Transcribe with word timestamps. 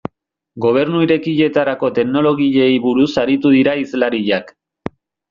Gobernu 0.63 1.01
Irekietarako 1.07 1.89
teknologiei 1.97 2.71
buruz 2.87 3.09
aritu 3.25 3.53
dira 3.57 3.77
hizlariak. 3.83 4.51